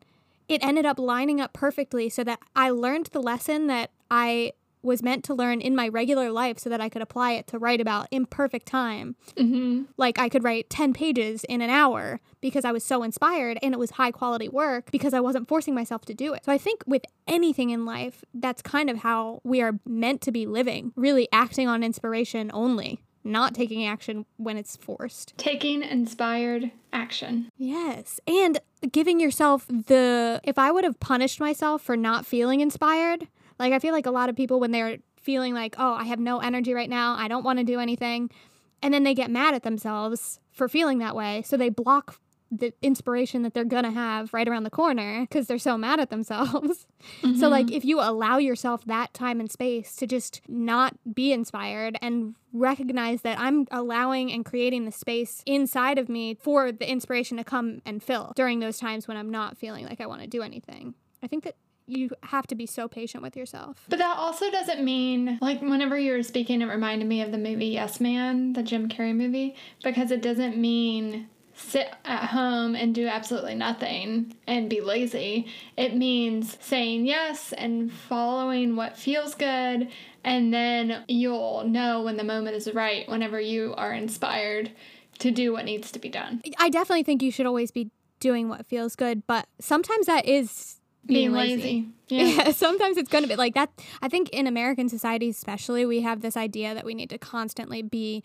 it 0.48 0.64
ended 0.64 0.86
up 0.86 0.98
lining 0.98 1.40
up 1.40 1.52
perfectly 1.52 2.08
so 2.08 2.24
that 2.24 2.38
I 2.56 2.70
learned 2.70 3.06
the 3.06 3.22
lesson 3.22 3.66
that 3.66 3.90
I 4.10 4.52
was 4.84 5.02
meant 5.02 5.24
to 5.24 5.34
learn 5.34 5.60
in 5.60 5.74
my 5.74 5.88
regular 5.88 6.30
life 6.30 6.58
so 6.58 6.70
that 6.70 6.80
I 6.80 6.88
could 6.88 7.02
apply 7.02 7.32
it 7.32 7.46
to 7.48 7.58
write 7.58 7.80
about 7.80 8.08
in 8.10 8.26
perfect 8.26 8.66
time. 8.66 9.16
mm-hmm. 9.36 9.82
Like 9.96 10.18
I 10.18 10.28
could 10.28 10.44
write 10.44 10.70
10 10.70 10.92
pages 10.92 11.44
in 11.44 11.60
an 11.60 11.70
hour 11.70 12.20
because 12.40 12.64
I 12.64 12.72
was 12.72 12.84
so 12.84 13.02
inspired 13.02 13.58
and 13.62 13.72
it 13.72 13.78
was 13.78 13.92
high 13.92 14.10
quality 14.10 14.48
work 14.48 14.90
because 14.90 15.14
I 15.14 15.20
wasn't 15.20 15.48
forcing 15.48 15.74
myself 15.74 16.04
to 16.06 16.14
do 16.14 16.34
it. 16.34 16.44
So 16.44 16.52
I 16.52 16.58
think 16.58 16.82
with 16.86 17.02
anything 17.26 17.70
in 17.70 17.84
life, 17.84 18.24
that's 18.34 18.62
kind 18.62 18.90
of 18.90 18.98
how 18.98 19.40
we 19.44 19.62
are 19.62 19.78
meant 19.86 20.20
to 20.22 20.32
be 20.32 20.46
living, 20.46 20.92
really 20.96 21.28
acting 21.32 21.68
on 21.68 21.82
inspiration 21.82 22.50
only, 22.52 23.02
not 23.22 23.54
taking 23.54 23.86
action 23.86 24.26
when 24.36 24.56
it's 24.56 24.76
forced. 24.76 25.32
taking 25.38 25.82
inspired 25.82 26.70
action 26.92 27.48
Yes. 27.56 28.20
And 28.26 28.58
giving 28.92 29.20
yourself 29.20 29.66
the 29.66 30.40
if 30.44 30.58
I 30.58 30.70
would 30.70 30.84
have 30.84 31.00
punished 31.00 31.40
myself 31.40 31.82
for 31.82 31.96
not 31.96 32.26
feeling 32.26 32.60
inspired, 32.60 33.28
like 33.58 33.72
I 33.72 33.78
feel 33.78 33.92
like 33.92 34.06
a 34.06 34.10
lot 34.10 34.28
of 34.28 34.36
people 34.36 34.60
when 34.60 34.70
they're 34.70 34.98
feeling 35.20 35.54
like, 35.54 35.74
"Oh, 35.78 35.94
I 35.94 36.04
have 36.04 36.20
no 36.20 36.38
energy 36.40 36.74
right 36.74 36.90
now. 36.90 37.14
I 37.16 37.28
don't 37.28 37.44
want 37.44 37.58
to 37.58 37.64
do 37.64 37.80
anything." 37.80 38.30
And 38.82 38.92
then 38.92 39.04
they 39.04 39.14
get 39.14 39.30
mad 39.30 39.54
at 39.54 39.62
themselves 39.62 40.40
for 40.52 40.68
feeling 40.68 40.98
that 40.98 41.16
way, 41.16 41.42
so 41.42 41.56
they 41.56 41.70
block 41.70 42.20
the 42.58 42.72
inspiration 42.82 43.42
that 43.42 43.54
they're 43.54 43.64
going 43.64 43.84
to 43.84 43.90
have 43.90 44.32
right 44.32 44.46
around 44.48 44.64
the 44.64 44.70
corner 44.70 45.22
because 45.22 45.46
they're 45.46 45.58
so 45.58 45.76
mad 45.76 46.00
at 46.00 46.10
themselves. 46.10 46.86
So 47.38 47.48
like 47.48 47.66
mm-hmm. 47.66 47.74
if 47.74 47.84
you 47.84 48.00
allow 48.00 48.38
yourself 48.38 48.84
that 48.86 49.12
time 49.12 49.38
and 49.38 49.50
space 49.50 49.94
to 49.96 50.06
just 50.06 50.40
not 50.48 50.94
be 51.14 51.32
inspired 51.32 51.98
and 52.00 52.34
recognize 52.52 53.20
that 53.22 53.38
I'm 53.38 53.66
allowing 53.70 54.32
and 54.32 54.42
creating 54.42 54.86
the 54.86 54.92
space 54.92 55.42
inside 55.44 55.98
of 55.98 56.08
me 56.08 56.34
for 56.34 56.72
the 56.72 56.90
inspiration 56.90 57.36
to 57.36 57.44
come 57.44 57.82
and 57.84 58.02
fill 58.02 58.32
during 58.36 58.60
those 58.60 58.78
times 58.78 59.06
when 59.06 59.18
I'm 59.18 59.30
not 59.30 59.58
feeling 59.58 59.84
like 59.84 60.00
I 60.00 60.06
want 60.06 60.22
to 60.22 60.26
do 60.26 60.40
anything. 60.40 60.94
I 61.22 61.26
think 61.26 61.44
that 61.44 61.56
you 61.86 62.10
have 62.24 62.46
to 62.46 62.54
be 62.54 62.66
so 62.66 62.88
patient 62.88 63.22
with 63.22 63.36
yourself. 63.36 63.84
but 63.88 63.98
that 63.98 64.16
also 64.16 64.50
doesn't 64.50 64.82
mean 64.82 65.38
like 65.40 65.60
whenever 65.60 65.98
you 65.98 66.12
were 66.12 66.22
speaking 66.22 66.62
it 66.62 66.66
reminded 66.66 67.06
me 67.06 67.20
of 67.20 67.30
the 67.32 67.38
movie 67.38 67.66
yes 67.66 68.00
man 68.00 68.52
the 68.54 68.62
jim 68.62 68.88
carrey 68.88 69.14
movie 69.14 69.54
because 69.82 70.10
it 70.10 70.22
doesn't 70.22 70.56
mean 70.56 71.28
sit 71.54 71.94
at 72.04 72.30
home 72.30 72.74
and 72.74 72.94
do 72.94 73.06
absolutely 73.06 73.54
nothing 73.54 74.34
and 74.46 74.68
be 74.68 74.80
lazy. 74.80 75.46
It 75.76 75.96
means 75.96 76.58
saying 76.60 77.06
yes 77.06 77.52
and 77.52 77.92
following 77.92 78.76
what 78.76 78.96
feels 78.96 79.34
good, 79.34 79.88
and 80.24 80.52
then 80.52 81.04
you'll 81.08 81.64
know 81.64 82.02
when 82.02 82.16
the 82.16 82.24
moment 82.24 82.56
is 82.56 82.72
right 82.74 83.08
whenever 83.08 83.40
you 83.40 83.74
are 83.76 83.92
inspired 83.92 84.72
to 85.20 85.30
do 85.30 85.52
what 85.52 85.64
needs 85.64 85.92
to 85.92 85.98
be 85.98 86.08
done. 86.08 86.42
I 86.58 86.70
definitely 86.70 87.04
think 87.04 87.22
you 87.22 87.30
should 87.30 87.46
always 87.46 87.70
be 87.70 87.90
doing 88.18 88.48
what 88.48 88.66
feels 88.66 88.96
good, 88.96 89.26
but 89.26 89.46
sometimes 89.60 90.06
that 90.06 90.26
is 90.26 90.80
being, 91.06 91.30
Being 91.30 91.32
lazy. 91.32 91.62
lazy. 91.62 91.88
Yeah. 92.08 92.24
Yeah, 92.24 92.52
sometimes 92.52 92.98
it's 92.98 93.08
going 93.08 93.24
to 93.24 93.28
be 93.28 93.34
like 93.34 93.54
that. 93.54 93.70
I 94.02 94.08
think 94.08 94.28
in 94.28 94.46
American 94.46 94.90
society, 94.90 95.30
especially, 95.30 95.86
we 95.86 96.02
have 96.02 96.20
this 96.20 96.36
idea 96.36 96.74
that 96.74 96.84
we 96.84 96.92
need 96.94 97.08
to 97.10 97.16
constantly 97.18 97.80
be 97.80 98.22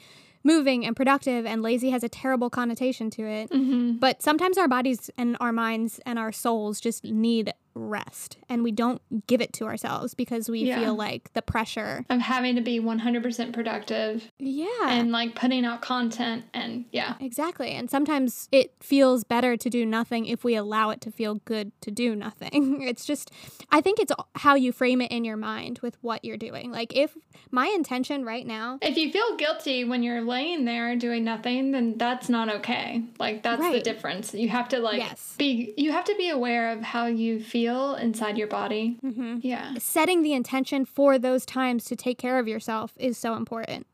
moving 0.49 0.85
and 0.85 0.95
productive, 0.95 1.45
and 1.45 1.61
lazy 1.61 1.89
has 1.91 2.03
a 2.03 2.09
terrible 2.09 2.49
connotation 2.49 3.09
to 3.11 3.21
it. 3.23 3.49
Mm-hmm. 3.51 3.97
But 3.97 4.21
sometimes 4.21 4.57
our 4.57 4.67
bodies 4.67 5.09
and 5.17 5.37
our 5.39 5.51
minds 5.51 5.99
and 6.05 6.17
our 6.17 6.31
souls 6.31 6.79
just 6.81 7.03
need 7.05 7.53
rest, 7.75 8.37
and 8.49 8.61
we 8.63 8.71
don't 8.71 8.99
give 9.27 9.39
it 9.41 9.53
to 9.53 9.63
ourselves 9.65 10.13
because 10.13 10.49
we 10.49 10.59
Yeah. 10.61 10.79
feel 10.79 10.95
like 10.95 11.31
the 11.33 11.41
pressure. 11.41 12.03
Of 12.09 12.19
having 12.19 12.55
to 12.55 12.61
be 12.61 12.79
100% 12.79 13.53
productive 13.53 14.29
Yeah. 14.39 14.67
and 14.89 15.11
like 15.11 15.35
putting 15.35 15.63
out 15.65 15.81
content 15.81 16.45
and 16.53 16.85
yeah. 16.91 17.13
Exactly. 17.21 17.69
And 17.71 17.89
sometimes 17.89 18.49
it 18.51 18.73
feels 18.81 19.23
better 19.23 19.55
to 19.55 19.69
do 19.69 19.85
nothing 19.85 20.25
if 20.25 20.43
we 20.43 20.55
allow 20.55 20.89
it 20.89 20.99
to 21.01 21.11
feel 21.11 21.35
good 21.45 21.71
to 21.81 21.91
do 21.91 22.15
nothing. 22.15 22.81
It's 22.89 23.05
just, 23.05 23.31
I 23.71 23.81
think 23.81 23.99
it's 23.99 24.11
how 24.35 24.55
you 24.55 24.71
frame 24.71 24.99
it 25.01 25.11
in 25.11 25.23
your 25.23 25.37
mind 25.37 25.79
with 25.83 25.95
what 26.01 26.25
you're 26.25 26.37
doing. 26.49 26.71
Like, 26.71 26.91
if 26.97 27.15
my 27.51 27.67
intention 27.67 28.25
right 28.25 28.45
now, 28.47 28.79
If 28.81 28.97
you 28.97 29.11
feel 29.11 29.37
guilty 29.37 29.83
when 29.85 30.01
you're 30.03 30.21
laying 30.21 30.38
there 30.65 30.95
doing 30.95 31.23
nothing, 31.23 31.71
then 31.71 31.97
that's 31.97 32.29
not 32.29 32.49
okay. 32.49 33.03
Like 33.19 33.43
that's 33.43 33.61
the 33.71 33.81
difference. 33.81 34.33
You 34.33 34.49
have 34.49 34.69
to 34.69 34.79
like 34.79 34.97
Yes. 34.97 35.35
be 35.37 35.73
you 35.77 35.91
have 35.91 36.05
to 36.05 36.15
be 36.15 36.29
aware 36.29 36.71
of 36.71 36.81
how 36.81 37.05
you 37.07 37.39
feel 37.39 37.95
inside 37.95 38.37
your 38.37 38.47
body. 38.47 38.97
Mhm. 39.03 39.39
Yeah. 39.43 39.73
setting 39.79 40.21
the 40.23 40.33
intention 40.33 40.85
for 40.85 41.17
those 41.19 41.45
times 41.45 41.85
to 41.85 41.95
take 41.95 42.17
care 42.17 42.39
of 42.39 42.47
yourself 42.47 42.93
is 42.97 43.17
so 43.17 43.35
important. 43.35 43.85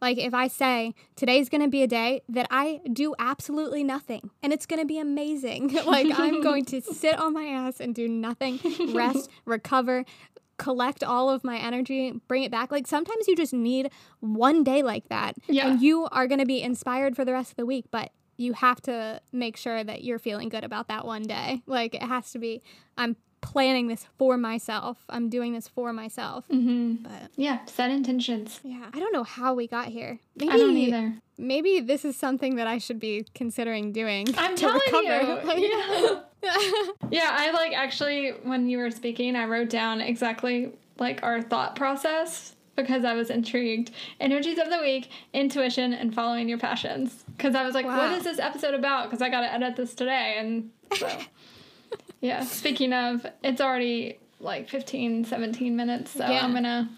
Like, 0.00 0.18
if 0.18 0.34
I 0.34 0.48
say 0.48 0.92
today's 1.16 1.48
gonna 1.48 1.68
be 1.68 1.82
a 1.82 1.86
day 1.86 2.20
that 2.28 2.46
I 2.50 2.80
do 2.92 3.14
absolutely 3.18 3.82
nothing 3.82 4.30
and 4.42 4.52
it's 4.52 4.66
gonna 4.66 4.84
be 4.84 4.98
amazing, 4.98 5.68
like, 5.86 6.08
I'm 6.18 6.42
going 6.48 6.64
to 6.66 6.80
sit 6.82 7.18
on 7.18 7.32
my 7.32 7.44
ass 7.44 7.80
and 7.80 7.94
do 7.94 8.06
nothing, 8.08 8.60
rest, 8.92 9.30
recover, 9.46 10.04
collect 10.58 11.02
all 11.04 11.28
of 11.30 11.44
my 11.44 11.58
energy, 11.58 12.12
bring 12.28 12.42
it 12.42 12.50
back. 12.50 12.70
Like, 12.72 12.86
sometimes 12.86 13.26
you 13.28 13.36
just 13.36 13.52
need 13.52 13.90
one 14.20 14.64
day 14.64 14.82
like 14.82 15.08
that. 15.08 15.36
Yeah. 15.48 15.68
And 15.68 15.80
you 15.82 16.06
are 16.12 16.26
gonna 16.26 16.46
be 16.46 16.62
inspired 16.62 17.16
for 17.16 17.24
the 17.24 17.32
rest 17.32 17.50
of 17.52 17.56
the 17.56 17.66
week, 17.66 17.86
but 17.90 18.10
you 18.36 18.52
have 18.54 18.80
to 18.82 19.20
make 19.32 19.56
sure 19.56 19.84
that 19.84 20.02
you're 20.04 20.18
feeling 20.18 20.48
good 20.48 20.64
about 20.64 20.88
that 20.88 21.04
one 21.06 21.22
day. 21.22 21.62
Like, 21.66 21.94
it 21.94 22.02
has 22.02 22.32
to 22.32 22.38
be, 22.38 22.62
I'm 22.98 23.16
planning 23.40 23.88
this 23.88 24.06
for 24.18 24.36
myself. 24.38 25.04
I'm 25.10 25.28
doing 25.28 25.52
this 25.52 25.68
for 25.68 25.92
myself. 25.92 26.46
hmm 26.50 26.94
But 26.94 27.30
Yeah. 27.36 27.64
Set 27.66 27.90
intentions. 27.90 28.60
yeah, 28.64 28.86
I 28.92 28.98
don't 28.98 29.12
know 29.12 29.22
how 29.24 29.54
we 29.54 29.66
got 29.68 29.88
here. 29.88 30.18
Maybe 30.34 30.50
I 30.50 30.56
don't 30.56 30.76
either. 30.76 31.14
maybe 31.36 31.78
this 31.80 32.04
is 32.06 32.16
something 32.16 32.56
that 32.56 32.66
I 32.66 32.78
should 32.78 32.98
be 32.98 33.26
considering 33.34 33.92
doing. 33.92 34.26
I'm 34.38 34.56
to 34.56 34.60
telling 34.60 34.80
recover. 34.86 35.58
you. 35.58 35.68
Yeah. 35.70 36.20
yeah, 37.10 37.30
I 37.32 37.50
like 37.52 37.72
actually 37.72 38.30
when 38.42 38.68
you 38.68 38.78
were 38.78 38.90
speaking, 38.90 39.36
I 39.36 39.46
wrote 39.46 39.70
down 39.70 40.00
exactly 40.00 40.72
like 40.98 41.22
our 41.22 41.42
thought 41.42 41.76
process 41.76 42.54
because 42.76 43.04
I 43.04 43.14
was 43.14 43.30
intrigued. 43.30 43.90
Energies 44.20 44.58
of 44.58 44.68
the 44.70 44.78
week, 44.80 45.10
intuition, 45.32 45.92
and 45.94 46.14
following 46.14 46.48
your 46.48 46.58
passions. 46.58 47.24
Because 47.36 47.54
I 47.54 47.64
was 47.64 47.74
like, 47.74 47.86
Wow. 47.86 47.98
what 47.98 48.18
is 48.18 48.24
this 48.24 48.38
episode 48.38 48.74
about? 48.74 49.04
Because 49.04 49.22
I 49.22 49.28
got 49.28 49.42
to 49.42 49.52
edit 49.52 49.76
this 49.76 49.94
today. 49.94 50.36
And 50.38 50.70
so, 50.96 51.08
yeah, 52.20 52.42
speaking 52.44 52.92
of, 52.92 53.24
it's 53.44 53.60
already 53.60 54.18
like 54.40 54.68
15, 54.68 55.24
17 55.24 55.76
minutes. 55.76 56.10
So 56.12 56.26
Yeah. 56.26 56.44
I'm 56.44 56.50
going 56.52 56.64
to. 56.64 56.88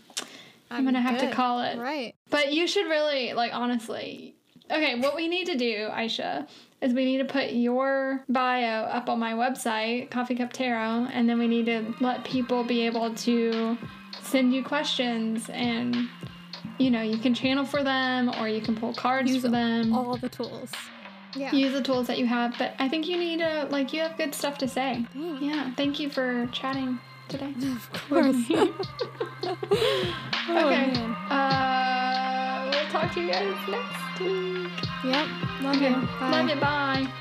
I'm 0.68 0.84
gonna 0.84 1.00
have 1.00 1.20
to 1.20 1.30
call 1.30 1.60
it. 1.62 1.78
Right. 1.78 2.16
But 2.28 2.52
you 2.52 2.66
should 2.66 2.86
really, 2.86 3.32
like, 3.34 3.54
honestly. 3.54 4.34
Okay, 4.68 4.98
what 4.98 5.14
we 5.14 5.28
need 5.28 5.46
to 5.46 5.56
do, 5.56 5.88
Aisha, 5.92 6.48
is 6.80 6.92
we 6.92 7.04
need 7.04 7.18
to 7.18 7.24
put 7.24 7.52
your 7.52 8.24
bio 8.28 8.84
up 8.84 9.08
on 9.08 9.18
my 9.18 9.32
website, 9.32 10.10
Coffee 10.10 10.34
Cup 10.34 10.52
Tarot, 10.52 11.08
and 11.12 11.28
then 11.28 11.38
we 11.38 11.46
need 11.48 11.66
to 11.66 11.94
let 12.00 12.24
people 12.24 12.64
be 12.64 12.82
able 12.86 13.14
to 13.14 13.76
send 14.22 14.52
you 14.54 14.62
questions 14.64 15.48
and. 15.50 16.08
You 16.78 16.90
know, 16.90 17.00
you 17.00 17.16
can 17.16 17.32
channel 17.32 17.64
for 17.64 17.82
them 17.82 18.28
or 18.38 18.48
you 18.50 18.60
can 18.60 18.76
pull 18.76 18.92
cards 18.92 19.32
Use 19.32 19.40
for 19.42 19.48
them. 19.48 19.94
All 19.94 20.18
the 20.18 20.28
tools. 20.28 20.70
Yeah. 21.34 21.50
Use 21.52 21.72
the 21.72 21.80
tools 21.82 22.06
that 22.08 22.18
you 22.18 22.26
have. 22.26 22.54
But 22.58 22.74
I 22.78 22.86
think 22.86 23.08
you 23.08 23.16
need 23.16 23.38
to, 23.38 23.66
like, 23.70 23.94
you 23.94 24.00
have 24.00 24.18
good 24.18 24.34
stuff 24.34 24.58
to 24.58 24.68
say. 24.68 25.06
Thanks. 25.14 25.42
Yeah, 25.42 25.72
thank 25.74 25.98
you 25.98 26.10
for 26.10 26.46
chatting 26.52 26.98
today. 27.28 27.54
Of 27.62 27.92
course. 27.92 28.36
Oh, 30.48 30.66
okay. 30.66 30.92
man. 30.92 31.10
Uh, 31.30 32.70
we'll 32.72 32.90
talk 32.90 33.12
to 33.14 33.20
you 33.20 33.32
guys 33.32 33.54
next 33.68 33.68
week. 33.68 34.05
Yep. 34.20 35.26
Love 35.62 35.76
Okay. 35.76 35.88
you. 35.90 36.08
Bye. 36.18 36.30
Love 36.30 36.48
you. 36.48 36.56
Bye. 36.56 37.12